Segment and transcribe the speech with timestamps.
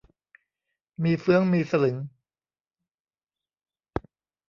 [1.03, 1.97] มีเฟื้องมีสลึง